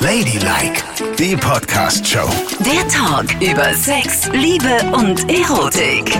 [0.00, 0.82] Ladylike,
[1.18, 2.28] die Podcast-Show.
[2.60, 6.18] Der Talk über Sex, Liebe und Erotik.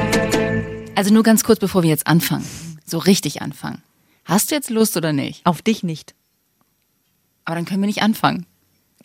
[0.95, 2.45] Also nur ganz kurz, bevor wir jetzt anfangen.
[2.87, 3.83] So richtig anfangen.
[4.25, 5.45] Hast du jetzt Lust oder nicht?
[5.47, 6.15] Auf dich nicht.
[7.45, 8.47] Aber dann können wir nicht anfangen.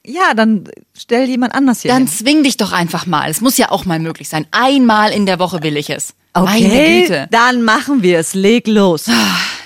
[0.05, 0.65] Ja, dann
[0.95, 2.07] stell jemand anders hier Dann hin.
[2.15, 3.29] zwing dich doch einfach mal.
[3.31, 4.45] Es muss ja auch mal möglich sein.
[4.51, 6.13] Einmal in der Woche will ich es.
[6.35, 7.27] Meine Okay, Güte.
[7.31, 8.35] dann machen wir es.
[8.35, 9.05] Leg los.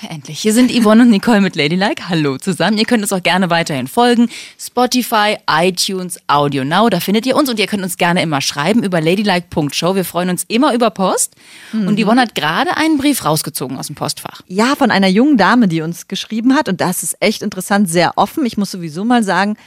[0.10, 0.40] Endlich.
[0.40, 2.08] Hier sind Yvonne und Nicole mit Ladylike.
[2.10, 2.78] Hallo zusammen.
[2.78, 4.30] Ihr könnt uns auch gerne weiterhin folgen.
[4.60, 8.84] Spotify, iTunes, Audio Now, da findet ihr uns und ihr könnt uns gerne immer schreiben
[8.84, 9.96] über ladylike.show.
[9.96, 11.36] Wir freuen uns immer über Post.
[11.74, 14.42] Und Yvonne hat gerade einen Brief rausgezogen aus dem Postfach.
[14.48, 16.70] Ja, von einer jungen Dame, die uns geschrieben hat.
[16.70, 18.46] Und das ist echt interessant, sehr offen.
[18.46, 19.58] Ich muss sowieso mal sagen,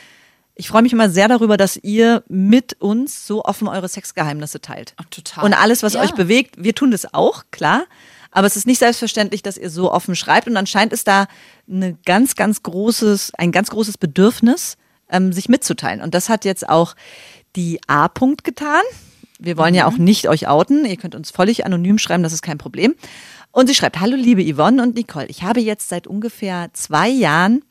[0.55, 4.95] ich freue mich immer sehr darüber, dass ihr mit uns so offen eure Sexgeheimnisse teilt.
[4.99, 5.45] Ach, total.
[5.45, 6.03] Und alles, was Ja.
[6.03, 7.85] euch bewegt, wir tun das auch, klar.
[8.33, 10.49] Aber es ist nicht selbstverständlich, dass ihr so offen schreibt.
[10.49, 11.27] Und anscheinend ist da
[11.71, 14.77] eine ganz, ganz großes, ein ganz großes Bedürfnis,
[15.11, 16.01] ähm, sich mitzuteilen.
[16.01, 16.97] Und das hat jetzt auch
[17.55, 18.07] die A.
[18.07, 18.83] -Punkt getan.
[19.39, 20.85] Wir wollen ja auch nicht euch outen.
[20.85, 22.95] Ihr könnt uns völlig anonym schreiben, das ist kein Problem.
[23.51, 25.27] Und sie schreibt, hallo liebe Yvonne und Nicole.
[25.27, 27.63] Ich habe jetzt seit ungefähr zwei Jahren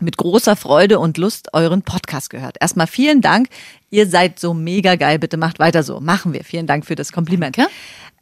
[0.00, 2.56] mit großer Freude und Lust euren Podcast gehört.
[2.60, 3.48] Erstmal vielen Dank.
[3.90, 5.20] Ihr seid so mega geil.
[5.20, 6.00] Bitte macht weiter so.
[6.00, 6.42] Machen wir.
[6.42, 7.56] Vielen Dank für das Kompliment.
[7.56, 7.70] Danke.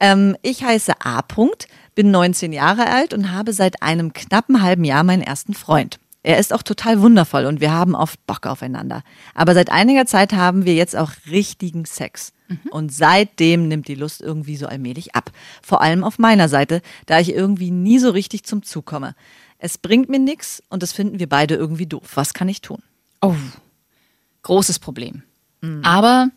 [0.02, 1.20] Ähm, ich heiße A.
[1.20, 6.00] -Punkt, bin 19 Jahre alt und habe seit einem knappen halben Jahr meinen ersten Freund.
[6.24, 9.02] Er ist auch total wundervoll und wir haben oft Bock aufeinander.
[9.34, 12.32] Aber seit einiger Zeit haben wir jetzt auch richtigen Sex.
[12.70, 15.30] Und seitdem nimmt die Lust irgendwie so allmählich ab.
[15.62, 19.14] Vor allem auf meiner Seite, da ich irgendwie nie so richtig zum Zug komme.
[19.58, 22.10] Es bringt mir nichts und das finden wir beide irgendwie doof.
[22.14, 22.82] Was kann ich tun?
[23.20, 23.36] Oh,
[24.42, 25.22] großes Problem.
[25.82, 26.28] Aber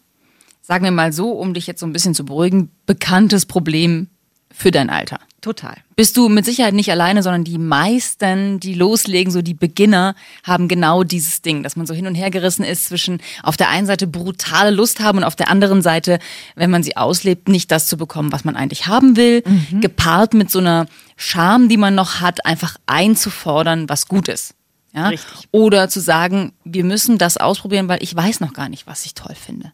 [0.65, 4.07] sagen wir mal so, um dich jetzt so ein bisschen zu beruhigen, bekanntes Problem
[4.51, 5.19] für dein Alter.
[5.41, 5.75] Total.
[5.95, 10.67] Bist du mit Sicherheit nicht alleine, sondern die meisten, die loslegen, so die Beginner, haben
[10.67, 13.85] genau dieses Ding, dass man so hin und her gerissen ist zwischen auf der einen
[13.85, 16.17] Seite brutale Lust haben und auf der anderen Seite,
[16.55, 19.43] wenn man sie auslebt, nicht das zu bekommen, was man eigentlich haben will,
[19.81, 24.55] gepaart mit so einer Scham, die man noch hat, einfach einzufordern, was gut ist.
[24.95, 25.09] Ja?
[25.09, 25.47] Richtig.
[25.51, 29.13] Oder zu sagen, wir müssen das ausprobieren, weil ich weiß noch gar nicht, was ich
[29.13, 29.73] toll finde.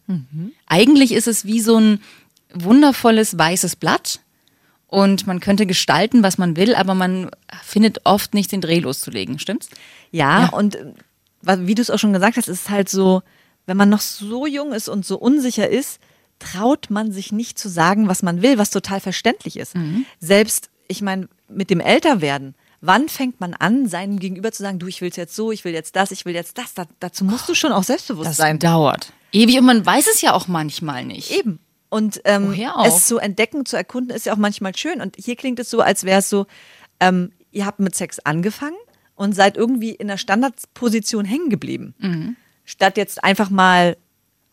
[0.68, 2.02] Eigentlich ist es wie so ein
[2.54, 4.20] wundervolles weißes Blatt
[4.88, 7.30] und man könnte gestalten, was man will, aber man
[7.64, 9.70] findet oft nicht den Dreh loszulegen, stimmt's?
[10.12, 10.94] Ja, und äh,
[11.42, 13.22] wa- wie du es auch schon gesagt hast, ist es halt so,
[13.68, 16.00] wenn man noch so jung ist und so unsicher ist,
[16.40, 19.74] traut man sich nicht zu sagen, was man will, was total verständlich ist.
[20.20, 24.88] Selbst, ich meine, mit dem Älterwerden, wann fängt man an, seinem Gegenüber zu sagen, du,
[24.88, 26.74] ich will jetzt so, ich will jetzt das, ich will jetzt das.
[26.74, 28.60] Da, dazu musst du schon auch selbstbewusst Das sein.
[28.60, 29.14] dauert.
[29.32, 31.32] Ewig und man weiß es ja auch manchmal nicht.
[31.32, 31.60] Eben.
[31.90, 32.54] Und ähm,
[32.86, 35.02] es zu entdecken, zu erkunden, ist ja auch manchmal schön.
[35.02, 36.48] Und hier klingt es so, als wäre es so,
[37.00, 38.78] ähm, ihr habt mit Sex angefangen
[39.16, 41.94] und seid irgendwie in der Standardposition hängen geblieben.
[42.00, 42.36] Mhm.
[42.66, 43.98] Statt jetzt einfach mal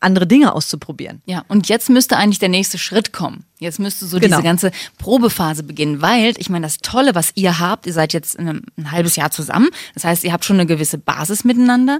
[0.01, 1.23] andere Dinge auszuprobieren.
[1.27, 3.45] Ja, und jetzt müsste eigentlich der nächste Schritt kommen.
[3.59, 4.37] Jetzt müsste so Genau.
[4.37, 8.37] diese ganze Probephase beginnen, weil ich meine, das Tolle, was ihr habt, ihr seid jetzt
[8.37, 9.69] in einem, ein halbes Jahr zusammen.
[9.95, 11.99] Das heißt, ihr habt schon eine gewisse Basis miteinander.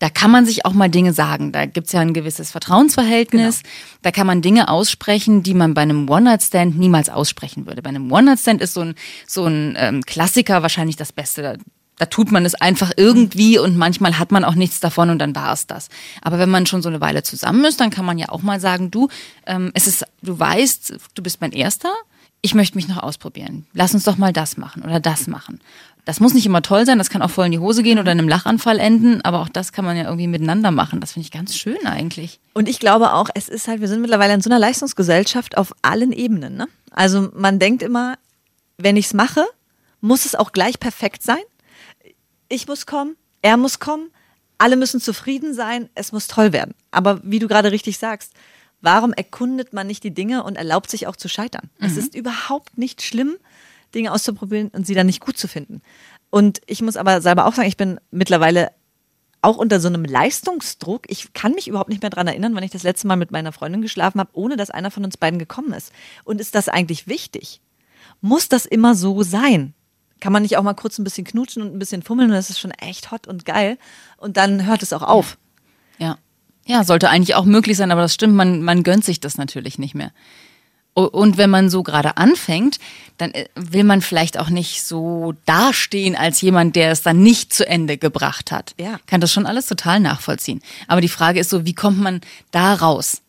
[0.00, 1.52] Da kann man sich auch mal Dinge sagen.
[1.52, 3.62] Da gibt's ja ein gewisses Vertrauensverhältnis.
[4.02, 7.80] Da kann man Dinge aussprechen, die man bei einem One-Night-Stand niemals aussprechen würde.
[7.80, 8.94] Bei einem One-Night-Stand ist so ein,
[9.26, 11.58] so ein ähm, Klassiker wahrscheinlich das Beste.
[11.98, 15.34] Da, tut man es einfach irgendwie und manchmal hat man auch nichts davon und dann
[15.34, 15.88] war es das.
[16.22, 18.60] Aber wenn man schon so eine Weile zusammen ist, dann kann man ja auch mal
[18.60, 19.08] sagen, du,
[19.46, 21.92] ähm, es ist, du weißt, du bist mein Erster,
[22.42, 23.66] ich möchte mich noch ausprobieren.
[23.72, 25.60] Lass uns doch mal das machen oder das machen.
[26.04, 28.12] Das muss nicht immer toll sein, das kann auch voll in die Hose gehen oder
[28.12, 31.00] in einem Lachanfall enden, aber auch das kann man ja irgendwie miteinander machen.
[31.00, 32.40] Das finde ich ganz schön eigentlich.
[32.52, 35.74] Und ich glaube auch, es ist halt, wir sind mittlerweile in so einer Leistungsgesellschaft auf
[35.80, 36.56] allen Ebenen.
[36.56, 36.68] Ne?
[36.90, 38.16] Also man denkt immer,
[38.76, 39.46] wenn ich es mache,
[40.02, 41.42] muss es auch gleich perfekt sein.
[42.54, 44.12] Ich muss kommen, er muss kommen,
[44.58, 46.76] alle müssen zufrieden sein, es muss toll werden.
[46.92, 48.32] Aber wie du gerade richtig sagst,
[48.80, 51.68] warum erkundet man nicht die Dinge und erlaubt sich auch zu scheitern?
[51.80, 53.34] Es ist überhaupt nicht schlimm,
[53.92, 55.82] Dinge auszuprobieren und sie dann nicht gut zu finden.
[56.30, 58.70] Und ich muss aber selber auch sagen, ich bin mittlerweile
[59.42, 61.10] auch unter so einem Leistungsdruck.
[61.10, 63.50] Ich kann mich überhaupt nicht mehr dran erinnern, wann ich das letzte Mal mit meiner
[63.50, 65.90] Freundin geschlafen habe, ohne dass einer von uns beiden gekommen ist.
[66.22, 67.60] Und ist das eigentlich wichtig?
[68.20, 69.74] Muss das immer so sein?
[70.20, 72.50] Kann man nicht auch mal kurz ein bisschen knutschen und ein bisschen fummeln und das
[72.50, 73.78] ist schon echt hot und geil
[74.16, 75.36] und dann hört es auch auf.
[75.98, 76.18] Ja.
[76.66, 79.78] Ja, sollte eigentlich auch möglich sein, aber das stimmt, man, man gönnt sich das natürlich
[79.78, 80.12] nicht mehr.
[80.94, 82.78] Und wenn man so gerade anfängt,
[83.18, 87.52] dann äh, will man vielleicht auch nicht so dastehen als jemand, der es dann nicht
[87.52, 88.74] zu Ende gebracht hat.
[88.78, 89.00] Ja.
[89.06, 90.62] Kann das schon alles total nachvollziehen.
[90.86, 92.20] Aber die Frage ist so, wie kommt man
[92.52, 93.22] da raus?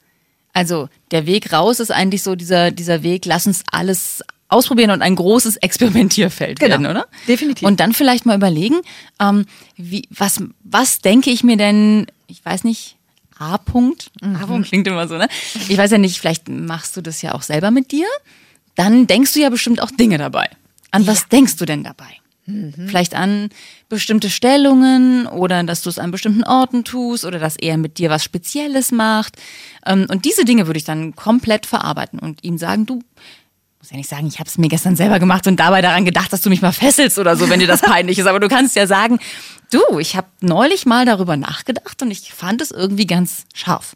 [0.54, 4.24] Also der Weg raus ist eigentlich so dieser, dieser Weg, lass uns alles
[4.56, 6.72] ausprobieren und ein großes Experimentierfeld Genau.
[6.72, 7.06] werden, oder?
[7.28, 7.68] Definitiv.
[7.68, 8.82] Und dann vielleicht mal überlegen,
[9.20, 9.46] ähm,
[9.78, 12.96] wie, was, was denke ich mir denn, ich weiß nicht,
[13.38, 14.12] A-Punkt?
[14.22, 14.36] Mhm.
[14.38, 15.28] A-Punkt klingt immer so, ne?
[15.70, 18.08] Ich weiß ja nicht, vielleicht machst du das ja auch selber mit dir.
[18.76, 20.50] Dann denkst du ja bestimmt auch Dinge dabei.
[20.92, 22.08] An was denkst du denn dabei?
[22.46, 22.74] Mhm.
[22.88, 23.50] Vielleicht an
[23.90, 28.10] bestimmte Stellungen oder dass du es an bestimmten Orten tust oder dass er mit dir
[28.10, 29.36] was Spezielles macht.
[29.86, 33.02] Ähm, Und diese Dinge würde ich dann komplett verarbeiten und ihm sagen, du
[33.86, 36.34] muss ja nicht sagen, ich habe es mir gestern selber gemacht und dabei daran gedacht,
[36.34, 38.26] dass du mich mal fesselst oder so, wenn dir das peinlich ist.
[38.26, 39.20] Aber du kannst ja sagen,
[39.72, 43.96] du, ich habe neulich mal darüber nachgedacht und ich fand es irgendwie ganz scharf.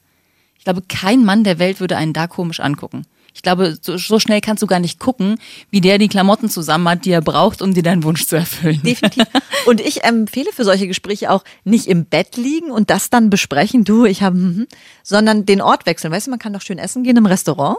[0.60, 3.08] Ich glaube, kein Mann der Welt würde einen da komisch angucken.
[3.34, 5.40] Ich glaube, so, so schnell kannst du gar nicht gucken,
[5.72, 8.82] wie der die Klamotten zusammen hat, die er braucht, um dir deinen Wunsch zu erfüllen.
[8.84, 9.24] Definitiv.
[9.66, 13.86] Und ich empfehle für solche Gespräche auch nicht im Bett liegen und das dann besprechen,
[13.86, 14.68] du, ich habe, mhm,
[15.04, 16.12] sondern den Ort wechseln.
[16.12, 17.78] Weißt du, man kann doch schön essen gehen im Restaurant.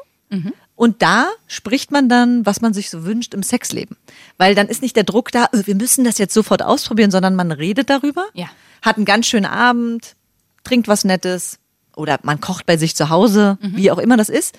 [0.81, 3.99] Und da spricht man dann, was man sich so wünscht im Sexleben.
[4.39, 7.35] Weil dann ist nicht der Druck da, äh, wir müssen das jetzt sofort ausprobieren, sondern
[7.37, 8.49] man redet darüber, Ja.
[8.81, 10.17] hat einen ganz schönen Abend,
[10.65, 11.59] trinkt was Nettes
[11.97, 14.57] oder man kocht bei sich zu Hause, wie auch immer das ist.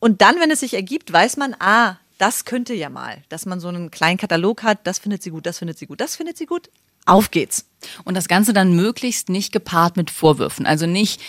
[0.00, 3.60] Und dann, wenn es sich ergibt, weiß man, ah, das könnte ja mal, dass man
[3.60, 6.36] so einen kleinen Katalog hat, das findet sie gut, das findet sie gut, das findet
[6.36, 6.68] sie gut.
[7.04, 7.66] Auf geht's.
[8.04, 10.66] Und das Ganze dann möglichst nicht gepaart mit Vorwürfen.
[10.66, 11.20] Also nicht,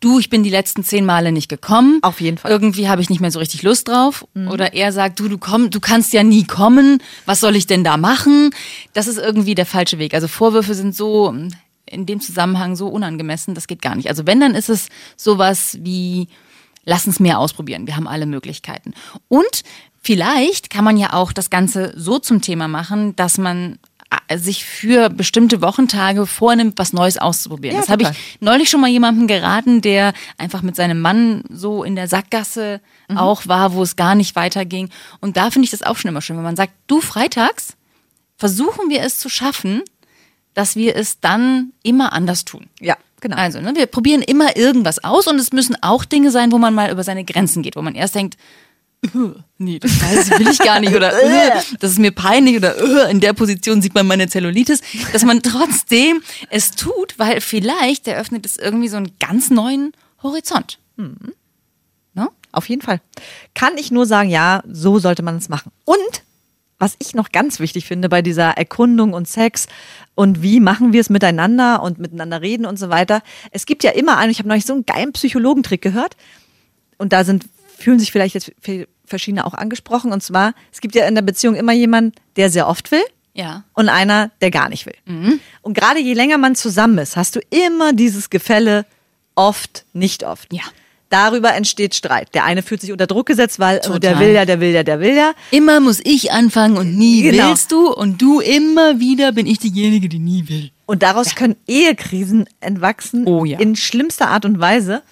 [0.00, 1.98] du, ich bin die letzten zehn Male nicht gekommen.
[2.02, 2.50] Auf jeden Fall.
[2.50, 4.26] Irgendwie habe ich nicht mehr so richtig Lust drauf.
[4.34, 7.02] Oder er sagt, du, du komm, du kannst ja nie kommen.
[7.24, 8.50] Was soll ich denn da machen?
[8.92, 10.14] Das ist irgendwie der falsche Weg.
[10.14, 11.34] Also Vorwürfe sind so
[11.86, 14.08] in dem Zusammenhang so unangemessen, das geht gar nicht.
[14.08, 16.28] Also wenn, dann ist es sowas wie,
[16.84, 17.86] lass uns mehr ausprobieren.
[17.86, 18.92] Wir haben alle Möglichkeiten.
[19.28, 19.62] Und
[20.02, 23.78] vielleicht kann man ja auch das Ganze so zum Thema machen, dass man
[24.34, 27.74] sich für bestimmte Wochentage vornimmt, was Neues auszuprobieren.
[27.76, 28.08] Ja, das habe ich
[28.40, 33.18] neulich schon mal jemandem geraten, der einfach mit seinem Mann so in der Sackgasse Mhm.
[33.18, 34.90] auch war, wo es gar nicht weiterging.
[35.20, 37.76] Und da finde ich das auch schon immer schön, wenn man sagt, du freitags
[38.36, 39.82] versuchen wir es zu schaffen,
[40.54, 42.66] dass wir es dann immer anders tun.
[42.80, 43.36] Ja, genau.
[43.36, 46.74] Also, ne, wir probieren immer irgendwas aus und es müssen auch Dinge sein, wo man
[46.74, 48.38] mal über seine Grenzen geht, wo man erst denkt, "Äh,
[49.58, 53.10] nee, das weiß will ich gar nicht oder "Äh, das ist mir peinlich oder "Äh,
[53.10, 54.80] in der Position sieht man meine Zellulitis,
[55.12, 59.92] dass man trotzdem es tut, weil vielleicht eröffnet es irgendwie so einen ganz neuen
[60.22, 60.78] Horizont.
[62.14, 62.28] Ne?
[62.52, 63.00] Auf jeden Fall.
[63.54, 65.72] Kann ich nur sagen, ja, so sollte man es machen.
[65.84, 66.22] Und
[66.78, 69.66] was ich noch ganz wichtig finde bei dieser Erkundung und Sex
[70.14, 73.22] und wie machen wir es miteinander und miteinander reden und so weiter.
[73.50, 76.16] Es gibt ja immer einen, ich habe neulich so einen geilen Psychologentrick gehört
[76.98, 77.46] und da sind,
[77.78, 78.52] fühlen sich vielleicht jetzt
[79.06, 82.68] verschiedene auch angesprochen und zwar, es gibt ja in der Beziehung immer jemanden, der sehr
[82.68, 83.02] oft will
[83.34, 83.64] Ja.
[83.74, 85.38] und einer, der gar nicht will.
[85.62, 88.84] Und gerade je länger man zusammen ist, hast du immer dieses Gefälle
[89.34, 90.52] oft, nicht oft.
[90.52, 90.62] Ja.
[91.08, 92.34] Darüber entsteht Streit.
[92.34, 94.18] Der eine fühlt sich unter Druck gesetzt, weil der Total.
[94.18, 95.34] will ja, der will ja, der will ja.
[95.52, 97.48] Immer muss ich anfangen und nie Genau.
[97.48, 100.70] willst du und du immer wieder bin ich diejenige, die nie will.
[100.84, 103.60] Und daraus können Ehekrisen entwachsen Oh ja.
[103.60, 105.02] in schlimmster Art und Weise.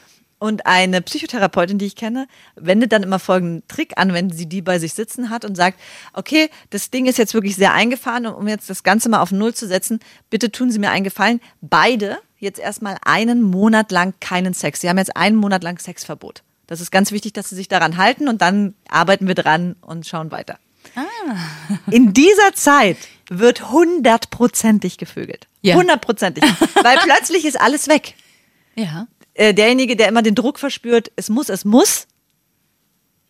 [0.44, 4.61] Und eine Psychotherapeutin, die ich kenne, wendet dann immer folgenden Trick an, wenn sie die
[4.61, 5.81] bei sich sitzen hat und sagt,
[6.12, 9.32] okay, das Ding ist jetzt wirklich sehr eingefahren und um jetzt das Ganze mal auf
[9.32, 11.41] Null zu setzen, bitte tun Sie mir einen Gefallen.
[11.62, 14.82] Beide jetzt erstmal einen Monat lang keinen Sex.
[14.82, 16.43] Sie haben jetzt einen Monat lang Sexverbot.
[16.67, 20.06] Das ist ganz wichtig, dass Sie sich daran halten und dann arbeiten wir dran und
[20.06, 20.58] schauen weiter.
[21.91, 22.99] In dieser Zeit
[23.31, 25.49] wird hundertprozentig gevögelt.
[25.62, 25.76] Ja.
[25.76, 26.44] Hundertprozentig.
[26.82, 28.14] Weil plötzlich ist alles weg.
[28.76, 29.06] Ja.
[29.34, 32.06] Äh, derjenige, der immer den Druck verspürt, es muss, es muss,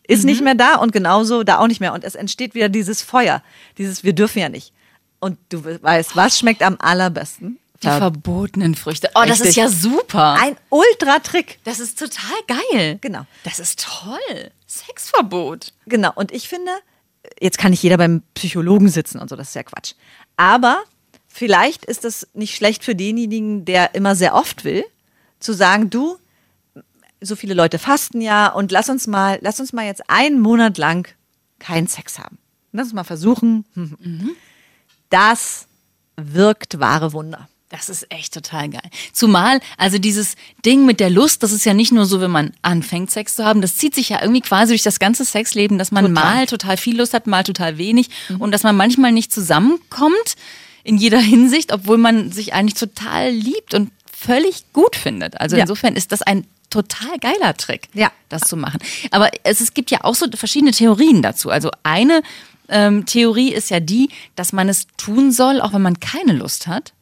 [0.07, 1.93] ist nicht mehr da und genauso da auch nicht mehr.
[1.93, 3.41] Und es entsteht wieder dieses Feuer,
[3.77, 4.71] dieses Wir dürfen ja nicht.
[5.19, 7.57] Und du weißt, was schmeckt am allerbesten?
[7.81, 9.09] Die verbotenen Früchte.
[9.15, 9.49] Oh, das Richtig.
[9.49, 10.37] ist ja super.
[10.39, 11.59] Ein Ultra-Trick.
[11.65, 12.97] Das ist total geil.
[13.01, 13.25] Genau.
[13.43, 14.51] Das ist toll.
[14.67, 15.73] Sexverbot.
[15.85, 16.11] Genau.
[16.15, 16.71] Und ich finde,
[17.39, 19.93] jetzt kann nicht jeder beim Psychologen sitzen und so, das ist ja Quatsch.
[20.37, 20.83] Aber
[21.27, 24.85] vielleicht ist das nicht schlecht für denjenigen, der immer sehr oft will,
[25.45, 26.17] zu sagen, du,
[27.21, 30.77] so viele Leute fasten ja und lass uns mal, lass uns mal jetzt einen Monat
[30.77, 31.07] lang
[31.59, 32.37] keinen Sex haben.
[32.71, 33.65] Lass uns mal versuchen.
[35.09, 35.67] Das
[36.17, 37.47] wirkt wahre Wunder.
[37.69, 38.89] Das ist echt total geil.
[39.11, 40.35] Zumal, also dieses
[40.65, 43.43] Ding mit der Lust, das ist ja nicht nur so, wenn man anfängt, Sex zu
[43.43, 46.23] haben, das zieht sich ja irgendwie quasi durch das ganze Sexleben, dass man Total.
[46.23, 48.09] mal total viel Lust hat, mal total wenig
[48.39, 50.35] und dass man manchmal nicht zusammenkommt
[50.83, 53.89] in jeder Hinsicht, obwohl man sich eigentlich total liebt und
[54.25, 55.39] völlig gut findet.
[55.39, 55.61] Also Ja.
[55.63, 58.11] insofern ist das ein total geiler Trick, Ja.
[58.29, 58.79] das zu machen.
[59.11, 61.49] Aber es, es gibt ja auch so verschiedene Theorien dazu.
[61.49, 62.21] Also eine
[62.67, 66.67] ähm, Theorie ist ja die, dass man es tun soll, auch wenn man keine Lust
[66.67, 66.93] hat,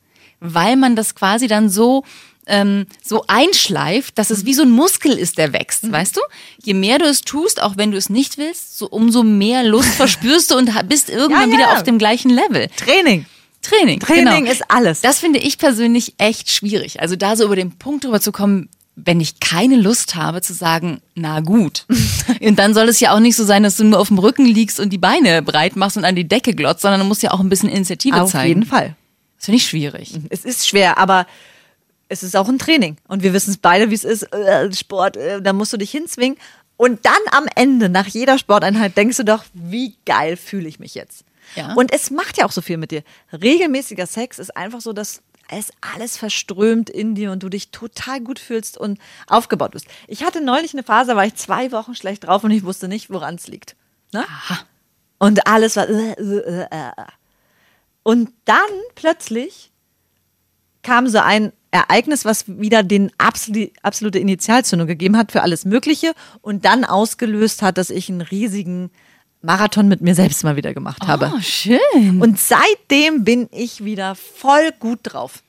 [0.42, 2.04] weil man das quasi dann so
[2.46, 6.22] ähm, so einschleift, dass es wie so ein Muskel ist, der wächst, weißt du?
[6.62, 9.88] Je mehr du es tust, auch wenn du es nicht willst, so umso mehr Lust
[9.96, 11.64] verspürst du und bist irgendwann Ja, ja.
[11.68, 12.68] wieder auf dem gleichen Level.
[12.76, 13.26] Training.
[13.64, 14.00] Training.
[14.00, 14.52] Training genau.
[14.52, 15.02] ist alles.
[15.02, 17.02] Das finde ich persönlich echt schwierig.
[17.02, 20.54] Also da so über den Punkt drüber zu kommen, wenn ich keine Lust habe, zu
[20.54, 21.86] sagen, na gut.
[22.42, 24.46] und dann soll es ja auch nicht so sein, dass du nur auf dem Rücken
[24.46, 27.32] liegst und die Beine breit machst und an die Decke glotzt, sondern du musst ja
[27.32, 28.50] auch ein bisschen Initiative Auf zeigen.
[28.50, 28.96] jeden Fall.
[29.38, 30.14] Das finde ich schwierig.
[30.30, 31.26] Es ist schwer, aber
[32.08, 32.98] es ist auch ein Training.
[33.08, 34.24] Und wir wissen es beide, wie es ist.
[34.34, 36.38] Äh, Sport, äh, da musst du dich hinzwingen.
[36.78, 40.96] Und dann am Ende, nach jeder Sporteinheit, denkst du doch, wie geil fühle ich mich
[40.96, 41.24] jetzt.
[41.56, 41.74] Ja.
[41.74, 43.04] Und es macht ja auch so viel mit dir.
[43.32, 48.22] Regelmäßiger Sex ist einfach so, dass es alles verströmt in dir und du dich total
[48.22, 49.88] gut fühlst und aufgebaut bist.
[50.08, 52.88] Ich hatte neulich eine Phase, da war ich zwei Wochen schlecht drauf und ich wusste
[52.88, 53.76] nicht, woran es liegt.
[54.14, 54.26] Ne?
[55.20, 55.88] Und alles war.
[55.90, 56.92] Äh, äh, äh.
[58.04, 58.58] Und dann
[58.96, 59.72] plötzlich
[60.82, 66.14] kam so ein Ereignis, was wieder den absolute, absolute Initialzündung gegeben hat für alles Mögliche
[66.42, 68.92] und dann ausgelöst hat, dass ich einen riesigen
[69.44, 71.32] Marathon mit mir selbst mal wieder gemacht habe.
[71.36, 72.22] Oh, schön.
[72.22, 75.44] Und seitdem bin ich wieder voll gut drauf.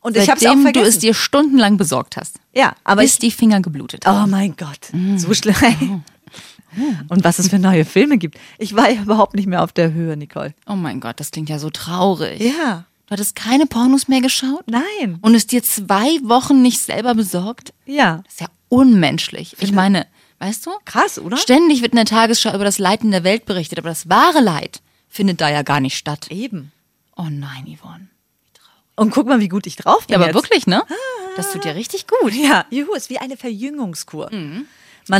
[0.00, 2.36] Und ich habe es auch Seitdem du es dir stundenlang besorgt hast.
[2.54, 4.24] ja, aber bis ich, die Finger geblutet haben.
[4.24, 6.02] oh mein Gott, so schlimm.
[7.08, 8.36] Und was es für neue Filme gibt.
[8.58, 10.54] Ich war ja überhaupt nicht mehr auf der Höhe, Nicole.
[10.66, 12.40] Oh mein Gott, das klingt ja so traurig.
[12.40, 14.64] Ja, Du hattest keine Pornos mehr geschaut?
[14.66, 15.18] nein.
[15.20, 17.74] Und es dir zwei Wochen nicht selber besorgt?
[17.84, 19.54] Ja, Das ist ja unmenschlich.
[19.60, 20.06] Ich meine,
[20.38, 20.70] weißt du?
[20.84, 21.36] krass, oder?
[21.36, 24.40] Ständig wird in der Tagesschau über das Leid in der Welt berichtet, aber das wahre
[24.40, 26.28] Leid findet da ja gar nicht statt.
[26.30, 26.72] Eben.
[27.16, 28.08] Oh nein, Yvonne.
[28.96, 30.14] Und guck mal, wie gut ich drauf bin.
[30.14, 30.34] Ja, aber jetzt.
[30.34, 30.82] wirklich, ne?
[31.36, 32.32] Das tut dir richtig gut.
[32.32, 34.30] Ja, juhu, ist wie eine Verjüngungskur.
[34.30, 34.66] Man,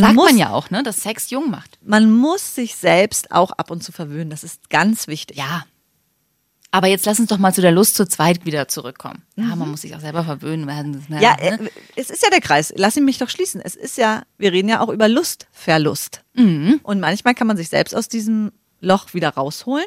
[0.02, 0.82] Sagt muss, man ja auch, ne?
[0.82, 1.78] Dass Sex jung macht.
[1.82, 4.30] man muss sich selbst auch ab und zu verwöhnen.
[4.30, 5.36] Das ist ganz wichtig.
[5.36, 5.64] Ja.
[6.74, 9.22] Aber jetzt lass uns doch mal zu der Lust zu zweit wieder zurückkommen.
[9.36, 11.04] Ja, man muss sich auch selber verwöhnen werden.
[11.08, 11.20] Mhm.
[11.20, 11.66] Ja, ne?
[11.66, 12.74] äh, es ist ja der Kreis.
[12.76, 13.60] Lass ihn mich doch schließen.
[13.60, 16.24] Es ist ja, wir reden ja auch über Lustverlust.
[16.32, 16.80] Mhm.
[16.82, 18.50] Und manchmal kann man sich selbst aus diesem
[18.80, 19.86] Loch wieder rausholen.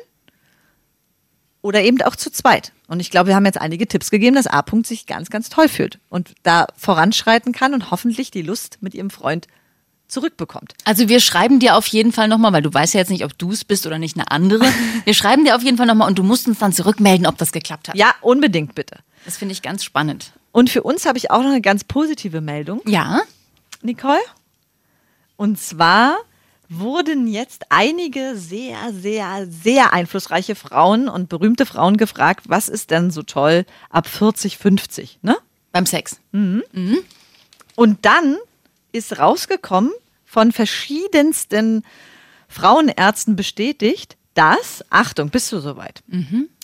[1.62, 2.72] Oder eben auch zu zweit.
[2.88, 5.68] Und ich glaube, wir haben jetzt einige Tipps gegeben, dass A-Punkt sich ganz, ganz toll
[5.68, 9.48] fühlt und da voranschreiten kann und hoffentlich die Lust mit ihrem Freund
[10.08, 10.74] zurückbekommt.
[10.86, 13.38] Also wir schreiben dir auf jeden Fall nochmal, weil du weißt ja jetzt nicht, ob
[13.38, 14.66] du es bist oder nicht eine andere.
[15.06, 17.52] Wir schreiben dir auf jeden Fall nochmal und du musst uns dann zurückmelden, ob das
[17.52, 17.96] geklappt hat.
[17.96, 19.00] Ja, unbedingt bitte.
[19.26, 20.32] Das finde ich ganz spannend.
[20.52, 23.22] Und für uns habe ich auch noch eine ganz positive Meldung, Ja.
[23.82, 24.20] Nicole.
[25.36, 26.18] Und zwar
[26.70, 33.12] wurden jetzt einige sehr, sehr, sehr einflussreiche Frauen und berühmte Frauen gefragt, was ist denn
[33.12, 35.38] so toll ab 40, 50, ne?
[35.72, 36.20] Beim Sex.
[36.32, 38.38] Und dann
[38.92, 39.92] ist rausgekommen
[40.26, 41.84] von verschiedensten
[42.48, 46.04] Frauenärzten bestätigt, dass, Achtung, bist du soweit?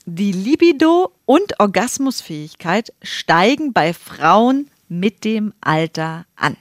[0.05, 6.55] Die Libido und Orgasmusfähigkeit steigen bei Frauen mit dem Alter an.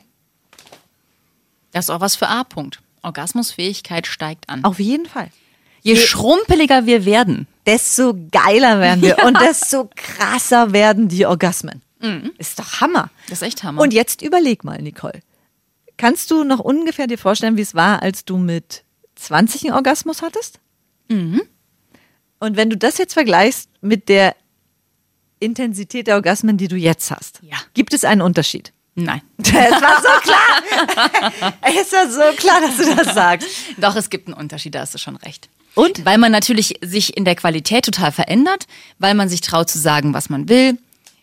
[1.73, 2.81] Das ist auch was für A-Punkt.
[3.03, 4.65] Orgasmusfähigkeit steigt an.
[4.65, 5.31] Auf jeden Fall.
[5.83, 11.83] Je schrumpeliger wir werden, Desto geiler werden wir und desto krasser werden die Orgasmen.
[12.39, 13.11] Ist doch Hammer.
[13.29, 13.81] das ist echt Hammer.
[13.81, 15.21] Und jetzt überleg mal, Nicole.
[16.03, 18.83] Kannst du noch ungefähr dir vorstellen, wie es war, als du mit
[19.15, 20.59] 20 einen Orgasmus hattest?
[21.09, 24.35] Und wenn du das jetzt vergleichst mit der
[25.39, 27.57] Intensität der Orgasmen, die du jetzt hast, Ja.
[27.75, 28.73] gibt es einen Unterschied?
[28.97, 29.23] Nein.
[29.39, 31.53] Es war so klar.
[31.63, 33.49] es war so klar, dass du das sagst.
[33.77, 35.49] Doch, es gibt einen Unterschied, da hast du schon recht.
[35.77, 36.05] Und?
[36.05, 38.67] Weil man natürlich sich in der Qualität total verändert,
[38.99, 40.79] weil man sich traut zu sagen, was man will,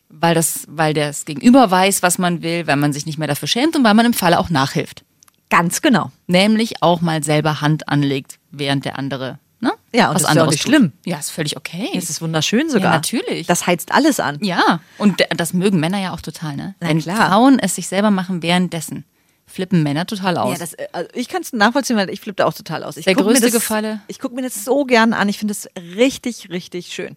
[0.09, 3.47] weil das, weil das Gegenüber weiß, was man will, weil man sich nicht mehr dafür
[3.47, 5.03] schämt und weil man im Falle auch nachhilft.
[5.49, 6.11] Ganz genau.
[6.27, 10.45] Nämlich auch mal selber Hand anlegt, während der andere ne, Ja, und das ist auch
[10.47, 10.69] nicht tut.
[10.71, 10.91] schlimm.
[11.05, 11.89] Ja, ist völlig okay.
[11.95, 12.91] Es ist wunderschön sogar.
[12.91, 13.47] Ja, natürlich.
[13.47, 14.37] Das heizt alles an.
[14.41, 16.75] ja, und das mögen Männer ja auch total, ne?
[16.79, 17.29] Na Wenn klar.
[17.29, 19.05] Frauen es sich selber machen währenddessen,
[19.47, 20.53] flippen Männer total aus.
[20.53, 22.97] Ja, das, äh, also ich kann es nachvollziehen, weil ich flippe da auch total aus.
[22.97, 24.01] Ich Der größte das, Gefalle?
[24.07, 25.27] Ich gucke mir das so gern an.
[25.29, 27.15] Ich finde das richtig, richtig schön.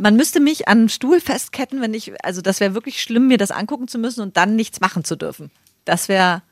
[0.00, 3.38] Man müsste mich an einen Stuhl festketten, wenn ich, also das wäre wirklich schlimm, mir
[3.38, 5.50] das angucken zu müssen und dann nichts machen zu dürfen.
[5.84, 6.42] Das wäre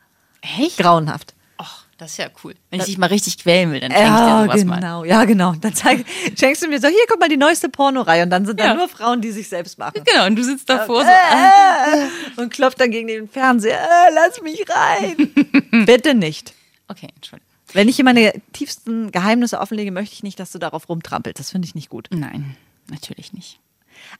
[0.58, 0.76] Echt?
[0.78, 1.34] grauenhaft.
[1.60, 2.54] Och, das ist ja cool.
[2.70, 4.74] Wenn ich dich mal richtig quälen will, dann schenke ich dir Ja, sowas mal.
[4.76, 5.52] genau, ja, genau.
[5.60, 6.04] Dann zeig,
[6.38, 8.22] schenkst du mir so, hier, guck mal, die neueste Pornoreihe.
[8.24, 8.74] Und dann sind da Ja.
[8.74, 10.02] nur Frauen, die sich selbst machen.
[10.04, 11.10] Genau, und du sitzt davor so.
[11.10, 11.94] ah.
[12.36, 15.84] Äh, und klopft dann gegen den Fernseher, äh, lass mich rein.
[15.86, 16.52] Bitte nicht.
[16.88, 17.46] Okay, Entschuldigung.
[17.72, 21.38] Wenn ich hier meine tiefsten Geheimnisse offenlege, möchte ich nicht, dass du darauf rumtrampelst.
[21.38, 22.08] Das finde ich nicht gut.
[22.10, 22.56] Nein,
[22.90, 23.60] natürlich nicht.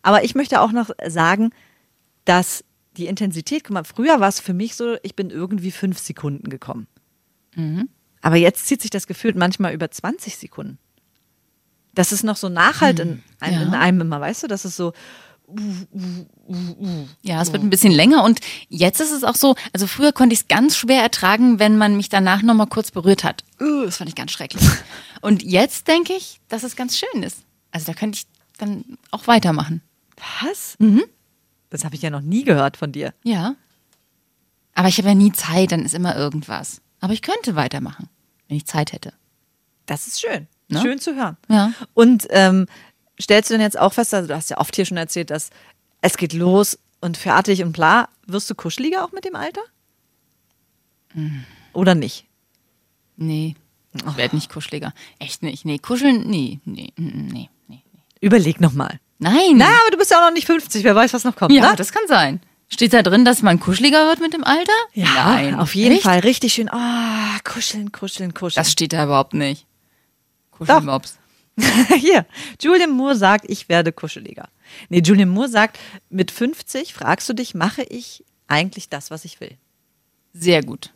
[0.03, 1.51] Aber ich möchte auch noch sagen,
[2.25, 2.65] dass
[2.97, 6.49] die Intensität, guck mal, früher war es für mich so, ich bin irgendwie fünf Sekunden
[6.51, 6.87] gekommen.
[8.21, 10.79] Aber jetzt zieht sich das Gefühl manchmal über 20 Sekunden.
[11.95, 13.63] Das ist noch so nachhalt in, einem- ja.
[13.63, 14.47] in einem immer, weißt du?
[14.47, 14.93] Das ist so,
[17.23, 20.35] Ja, es wird ein bisschen länger und jetzt ist es auch so, also früher konnte
[20.35, 23.45] ich es ganz schwer ertragen, wenn man mich danach nochmal kurz berührt hat.
[23.61, 24.63] Uh, das fand ich ganz schrecklich.
[25.21, 27.39] Und jetzt denke ich, dass es ganz schön ist.
[27.73, 28.27] Also da könnte ich
[28.59, 29.83] dann auch weitermachen.
[30.43, 30.77] Was?
[30.79, 31.05] Mhm.
[31.71, 33.15] Das habe ich ja noch nie gehört von dir.
[33.23, 33.55] Ja.
[34.75, 36.81] Aber ich habe ja nie Zeit, dann ist immer irgendwas.
[37.01, 38.09] Aber ich könnte weitermachen,
[38.49, 39.13] wenn ich Zeit hätte.
[39.87, 40.47] Das ist schön.
[40.69, 40.81] Ne?
[40.81, 41.37] Schön zu hören.
[41.49, 41.73] Ja.
[41.95, 42.67] Und ähm,
[43.21, 45.51] stellst du denn jetzt auch fest, also du hast ja oft hier schon erzählt, dass
[46.01, 48.09] es geht los und fertig und bla.
[48.27, 49.63] Wirst du kuscheliger auch mit dem Alter?
[51.73, 52.27] Oder nicht?
[53.17, 53.57] Nee,
[53.95, 54.93] ich werde nicht kuscheliger.
[55.19, 55.65] Echt nicht.
[55.65, 57.33] Nee, kuscheln, nee, nee, nee, nee.
[57.33, 57.49] nee.
[58.21, 58.99] Überleg nochmal.
[59.19, 59.57] Nein.
[59.57, 61.53] Na, aber du bist ja auch noch nicht 50, wer weiß, was noch kommt.
[61.53, 61.77] ja, ne?
[61.77, 62.41] das kann sein.
[62.69, 64.73] Steht da drin, dass man kuscheliger wird mit dem Alter?
[64.93, 65.55] ja Nein.
[65.55, 66.03] auf jeden Echt?
[66.05, 66.21] Fall.
[66.21, 66.69] Richtig schön.
[66.69, 68.63] Ah, kuscheln, kuscheln, kuscheln.
[68.63, 69.67] Das steht da überhaupt nicht.
[70.51, 71.19] Kuschelmops.
[71.99, 72.27] Hier,
[72.61, 74.49] Julian Moore sagt, ich werde kuscheliger.
[74.91, 75.79] Nee, Julian Moore sagt,
[76.11, 79.57] mit 50 fragst du dich, mache ich eigentlich das, was ich will?
[80.33, 80.93] Sehr gut.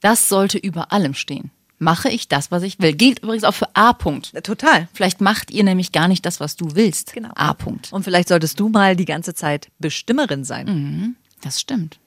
[0.00, 1.50] Das sollte über allem stehen.
[1.80, 2.92] Mache ich das, was ich will.
[2.92, 3.90] Gilt übrigens auch für A.
[3.90, 4.40] -Punkt.
[4.42, 4.88] Total.
[4.92, 7.12] Vielleicht macht ihr nämlich gar nicht das, was du willst.
[7.12, 7.30] Genau.
[7.36, 7.52] A.
[7.52, 7.92] -Punkt.
[7.92, 11.16] Und vielleicht solltest du mal die ganze Zeit Bestimmerin sein.
[11.42, 11.98] Das stimmt.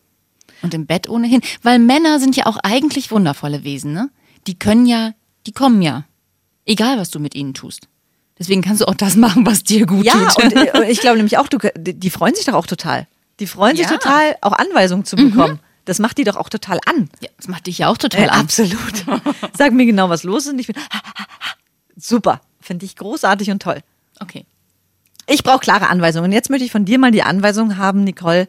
[0.62, 1.42] Und im Bett ohnehin.
[1.63, 4.10] Weil Männer sind ja auch eigentlich wundervolle Wesen, ne?
[4.48, 5.13] Die können ja,
[5.48, 6.04] die kommen ja.
[6.66, 7.88] Egal, was du mit ihnen tust.
[8.38, 10.44] Deswegen kannst du auch das machen, was dir gut Ja, tut.
[10.44, 13.08] und äh, ich glaube nämlich auch, du, die freuen sich doch auch total.
[13.40, 13.92] Die freuen sich Ja.
[13.98, 15.60] total, auch Anweisungen zu bekommen.
[15.86, 17.10] Das macht die doch auch total an.
[17.22, 18.40] ja, das macht dich ja auch total Äh, an.
[18.42, 19.06] absolut.
[19.58, 20.54] Sag mir genau, was los ist.
[20.54, 20.76] Und ich bin
[21.96, 22.42] super.
[22.60, 23.82] Finde ich großartig und toll.
[24.20, 24.46] Okay.
[25.28, 26.32] Ich brauche klare Anweisungen.
[26.32, 28.48] Jetzt möchte ich von dir mal die Anweisung haben, Nicole.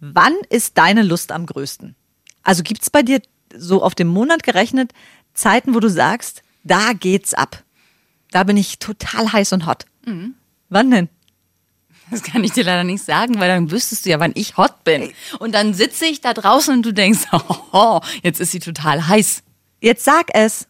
[0.00, 1.94] Wann ist deine Lust am größten?
[2.42, 3.20] Also gibt es bei dir
[3.54, 4.92] so auf den Monat gerechnet
[5.34, 7.62] Zeiten, wo du sagst, da geht's ab.
[8.30, 9.84] Da bin ich total heiß und hot.
[10.68, 11.08] Wann denn?
[12.10, 14.84] Das kann ich dir leider nicht sagen, weil dann wüsstest du ja, wann ich hot
[14.84, 15.12] bin.
[15.38, 17.20] Und dann sitze ich da draußen und du denkst,
[17.72, 19.42] oh, jetzt ist sie total heiß.
[19.80, 20.66] Jetzt sag es.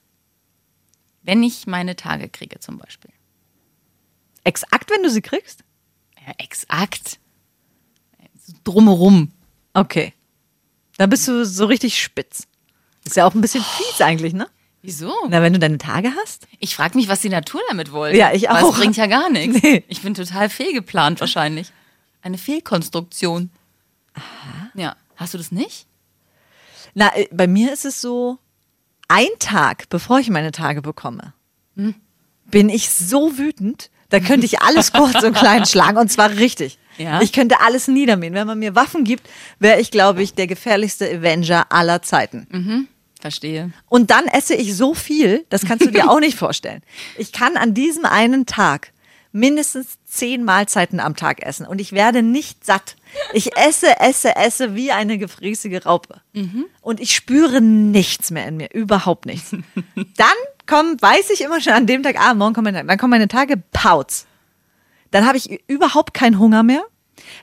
[1.22, 3.10] Wenn ich meine Tage kriege zum Beispiel.
[4.44, 5.64] Exakt, wenn du sie kriegst?
[6.26, 7.18] Ja, exakt.
[8.64, 9.32] Drumherum.
[9.74, 10.12] Okay.
[10.96, 12.46] Da bist du so richtig spitz.
[13.04, 14.48] Ist ja auch ein bisschen fies eigentlich, ne?
[14.82, 15.12] Wieso?
[15.28, 16.46] Na, wenn du deine Tage hast?
[16.58, 18.16] Ich frage mich, was die Natur damit wollte.
[18.16, 18.72] Ja, ich auch.
[18.72, 19.60] es bringt ja gar nichts.
[19.62, 19.84] Nee.
[19.88, 21.72] Ich bin total fehlgeplant wahrscheinlich.
[22.22, 23.50] Eine Fehlkonstruktion.
[24.74, 25.86] Ja, hast du das nicht?
[26.94, 28.38] Na, äh, bei mir ist es so,
[29.08, 31.34] ein Tag, bevor ich meine Tage bekomme,
[32.46, 36.78] bin ich so wütend, da könnte ich alles kurz und klein schlagen und zwar richtig.
[36.98, 37.20] Ja.
[37.22, 38.34] Ich könnte alles niedermähen.
[38.34, 42.88] Wenn man mir Waffen gibt, wäre ich, glaube ich, der gefährlichste Avenger aller Zeiten.
[43.20, 43.72] Verstehe.
[43.88, 46.82] Und dann esse ich so viel, das kannst du dir auch nicht vorstellen.
[47.18, 48.92] Ich kann an diesem einen Tag
[49.32, 52.96] mindestens zehn Mahlzeiten am Tag essen und ich werde nicht satt.
[53.32, 56.20] Ich esse, esse, esse wie eine gefräßige Raupe.
[56.80, 59.50] Und ich spüre nichts mehr in mir, überhaupt nichts.
[60.16, 60.26] Dann
[60.66, 63.28] kommen, weiß ich immer schon an dem Tag, ah, morgen kommen meine, dann kommen meine
[63.28, 64.26] Tage, Pauz.
[65.10, 66.84] Dann habe ich überhaupt keinen Hunger mehr,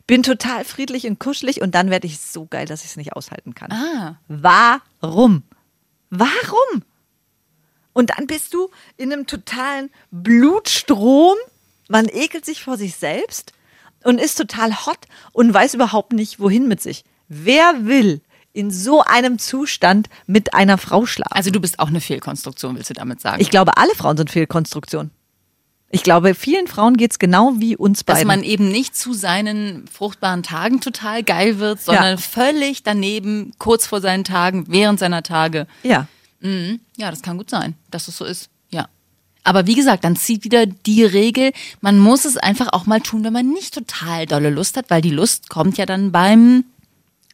[0.07, 3.13] bin total friedlich und kuschelig und dann werde ich so geil, dass ich es nicht
[3.13, 3.71] aushalten kann.
[3.71, 4.17] Ah.
[4.29, 5.43] Warum?
[6.09, 6.83] Warum?
[7.93, 11.35] Und dann bist du in einem totalen Blutstrom.
[11.89, 13.53] Man ekelt sich vor sich selbst
[14.03, 14.99] und ist total hot
[15.33, 17.03] und weiß überhaupt nicht, wohin mit sich.
[17.27, 18.21] Wer will
[18.53, 21.33] in so einem Zustand mit einer Frau schlafen?
[21.33, 23.41] Also du bist auch eine Fehlkonstruktion, willst du damit sagen?
[23.41, 25.11] ich glaube, alle Frauen sind Fehlkonstruktion.
[25.89, 28.27] Ich glaube, vielen Frauen geht's genau wie uns dass beiden.
[28.27, 32.17] man eben nicht zu seinen fruchtbaren Tagen total geil wird, sondern Ja.
[32.17, 35.67] völlig daneben, kurz vor seinen Tagen, während seiner Tage.
[35.83, 36.07] ja.
[36.39, 36.79] Mhm.
[36.97, 38.49] Ja, das kann gut sein, dass es so ist.
[38.69, 38.87] Ja.
[39.43, 43.23] Aber wie gesagt, dann zieht wieder die Regel, man muss es einfach auch mal tun,
[43.23, 46.63] wenn man nicht total dolle Lust hat, weil die Lust kommt ja dann beim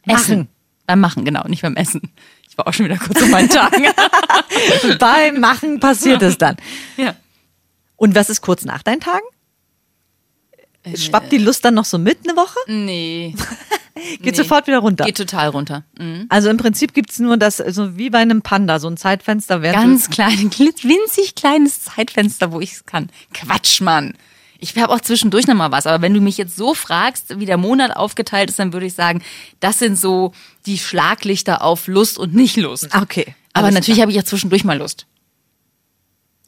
[0.06, 0.38] Essen.
[0.38, 0.48] Machen.
[0.86, 2.00] Beim Machen, genau, nicht beim Essen.
[2.48, 3.84] Ich war auch schon wieder kurz auf meinen Tagen.
[4.98, 6.56] Beim Machen passiert es dann.
[6.96, 7.14] ja.
[7.96, 9.24] Und was ist kurz nach deinen Tagen?
[10.94, 12.58] Schwappt die Lust dann noch so mit eine Woche?
[12.66, 13.34] Nee.
[13.94, 14.34] Geht Nee.
[14.34, 15.04] sofort wieder runter.
[15.04, 15.84] Geht total runter.
[15.98, 16.26] Mhm.
[16.28, 19.62] Also im Prinzip gibt's nur das, so wie bei einem Panda, so ein Zeitfenster.
[19.62, 23.08] während Ganz klein, winzig kleines Zeitfenster, wo ich es kann.
[23.32, 24.14] Quatsch, Mann.
[24.58, 27.46] Ich habe auch zwischendurch noch mal was, aber wenn du mich jetzt so fragst, wie
[27.46, 29.22] der Monat aufgeteilt ist, dann würde ich sagen,
[29.60, 30.32] das sind so
[30.66, 32.94] die Schlaglichter auf Lust und nicht Lust.
[32.94, 33.34] du, okay.
[33.52, 35.06] aber natürlich habe ich ja zwischendurch mal Lust.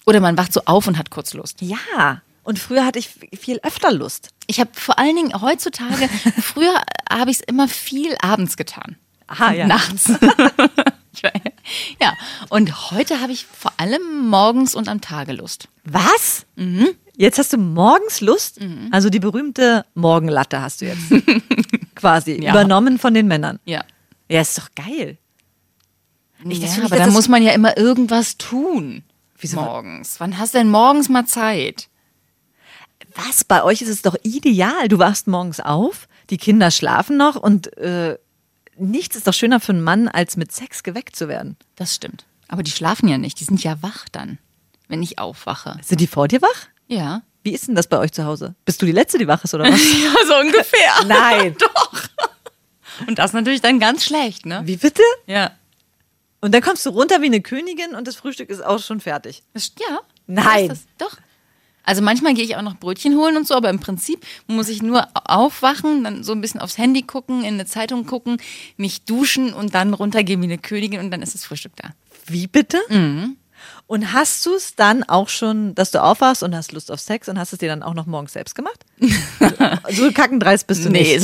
[0.06, 1.60] Oder man wacht so auf und hat kurz Lust.
[1.62, 2.22] Ja.
[2.44, 4.28] Und früher hatte ich viel öfter Lust.
[4.46, 6.08] Ich habe vor allen Dingen heutzutage,
[6.40, 6.74] früher
[7.10, 8.96] habe ich es immer viel abends getan.
[9.26, 9.66] Aha, ja.
[9.66, 10.12] Nachts.
[12.00, 12.12] Ja,
[12.50, 15.66] und heute habe ich vor allem morgens und am Tage Lust.
[15.84, 16.44] Was?
[17.16, 18.88] Jetzt hast du morgens Lust, Mhm.
[18.92, 21.00] also die berühmte Morgenlatte hast du jetzt
[21.94, 22.50] quasi Ja.
[22.50, 23.58] übernommen von den Männern.
[23.64, 23.82] Ja.
[24.28, 25.16] Ja, ist doch geil.
[26.44, 29.02] Ich- ja, aber da muss man ja immer irgendwas tun.
[29.38, 29.56] Wieso?
[29.56, 30.20] Morgens.
[30.20, 31.88] Wann hast du denn morgens mal Zeit?
[33.14, 33.44] Was?
[33.44, 34.88] Bei euch ist es doch ideal.
[34.88, 38.18] Du wachst morgens auf, die Kinder schlafen noch und äh,
[38.78, 41.56] nichts ist doch schöner für einen Mann, als mit Sex geweckt zu werden.
[41.76, 42.24] Das stimmt.
[42.48, 43.40] Aber die schlafen ja nicht.
[43.40, 44.38] Die sind ja wach dann,
[44.88, 45.78] wenn ich aufwache.
[45.82, 46.68] Sind die vor dir wach?
[46.86, 47.22] Ja.
[47.42, 48.54] Wie ist denn das bei euch zu Hause?
[48.64, 49.80] Bist du die Letzte, die wach ist oder was?
[50.02, 51.04] Ja, so ungefähr.
[51.06, 51.56] Nein.
[51.60, 51.92] Doch.
[53.06, 54.62] Und das natürlich dann ganz schlecht, ne?
[54.64, 55.02] Wie bitte?
[55.26, 55.52] Ja.
[56.46, 59.42] Und dann kommst du runter wie eine Königin und das Frühstück ist auch schon fertig.
[59.80, 59.98] Ja.
[60.28, 60.68] Nein.
[60.68, 60.86] Das.
[60.96, 61.16] Doch.
[61.82, 64.80] Also manchmal gehe ich auch noch Brötchen holen und so, aber im Prinzip muss ich
[64.80, 68.36] nur aufwachen, dann so ein bisschen aufs Handy gucken, in eine Zeitung gucken,
[68.76, 71.90] mich duschen und dann runtergehen wie eine Königin und dann ist das Frühstück da.
[72.26, 72.78] Wie bitte?
[73.86, 77.28] Und hast du es dann auch schon, dass du aufwachst und hast Lust auf Sex
[77.28, 78.84] und hast es dir dann auch noch morgens selbst gemacht?
[79.90, 81.20] so kackendreist bist du Nee, nicht.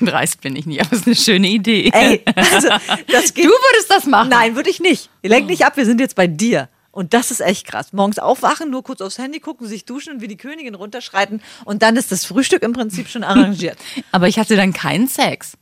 [0.00, 1.90] so dreist bin ich nicht, aber es ist eine schöne Idee.
[1.92, 2.68] Ey, also,
[3.08, 3.44] das geht.
[3.44, 4.28] du würdest das machen.
[4.28, 5.10] Nein, würde ich nicht.
[5.22, 6.68] Lenk nicht ab, wir sind jetzt bei dir.
[6.90, 7.94] Und das ist echt krass.
[7.94, 11.82] Morgens aufwachen, nur kurz aufs Handy gucken, sich duschen und wie die Königin runterschreiten und
[11.82, 13.78] dann ist das Frühstück im Prinzip schon arrangiert.
[14.10, 15.52] Aber ich hatte dann keinen Sex.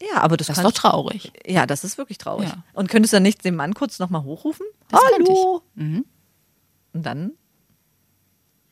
[0.00, 1.32] Ja, aber das, Das ist doch traurig.
[1.46, 2.48] Ja, das ist wirklich traurig.
[2.48, 2.62] Ja.
[2.74, 4.66] Und könntest du dann nicht den Mann kurz nochmal hochrufen?
[4.88, 5.62] Das Hallo.
[5.74, 6.04] Und
[6.92, 7.32] dann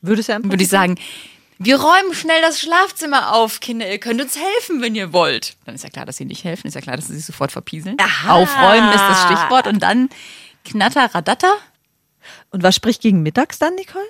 [0.02, 0.96] würde es ja Würde ich sagen,
[1.58, 3.90] wir räumen schnell das Schlafzimmer auf, Kinder.
[3.90, 5.56] Ihr könnt uns helfen, wenn ihr wollt.
[5.64, 6.66] Dann ist ja klar, dass sie nicht helfen.
[6.66, 7.96] Ist ja klar, dass sie sich sofort verpieseln.
[8.00, 8.34] Aha.
[8.34, 9.66] Aufräumen ist das Stichwort.
[9.66, 10.10] Und dann
[10.64, 11.54] knatter, radatter.
[12.50, 14.04] Und was spricht gegen mittags dann, Nicole?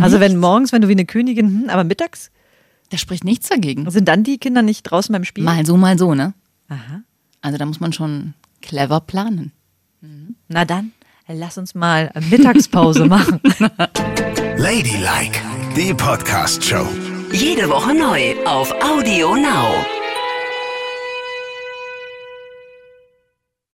[0.00, 2.30] Also wenn morgens, wenn du wie eine Königin, hm, aber mittags
[2.90, 3.88] Da spricht nichts dagegen.
[3.90, 5.44] sind dann die Kinder nicht draußen beim Spielen?
[5.44, 6.34] Mal so, mal so, ne?
[6.68, 7.02] Aha.
[7.40, 9.52] Also da muss man schon clever planen.
[10.48, 10.92] Na dann,
[11.26, 13.40] lass uns mal Mittagspause machen.
[14.56, 15.40] Ladylike,
[15.76, 16.86] die Podcast-Show.
[17.32, 19.97] Jede Woche neu auf Audio Now.